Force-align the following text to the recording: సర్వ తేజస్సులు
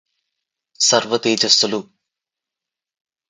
సర్వ 0.79 1.17
తేజస్సులు 1.17 1.79